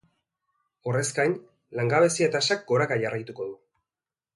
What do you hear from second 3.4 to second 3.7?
du.